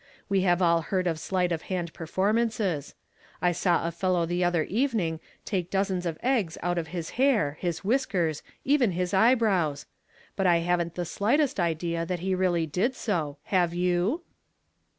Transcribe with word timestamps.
We 0.29 0.41
have 0.41 0.63
all 0.63 0.81
heard 0.81 1.05
of 1.05 1.19
sleight 1.19 1.51
of 1.51 1.61
hand 1.69 1.93
performances. 1.93 2.95
I 3.39 3.51
saw 3.51 3.85
a 3.87 3.91
fellow 3.91 4.25
the 4.25 4.43
other 4.43 4.63
evening 4.63 5.19
take 5.45 5.69
dozens 5.69 6.07
of 6.07 6.17
eggs 6.23 6.57
out 6.63 6.79
of 6.79 6.87
his 6.87 7.11
hair, 7.21 7.55
his 7.59 7.81
whiskei 7.81 8.31
s, 8.31 8.41
even 8.65 8.93
his 8.93 9.13
eyebrows! 9.13 9.85
but 10.35 10.47
I 10.47 10.57
haven't 10.61 10.95
the 10.95 11.05
slightest 11.05 11.59
idea 11.59 12.03
that 12.03 12.21
he 12.21 12.33
really 12.33 12.65
did 12.65 12.95
so, 12.95 13.37
have 13.43 13.75
you? 13.75 14.23